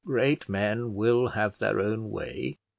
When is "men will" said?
0.49-1.27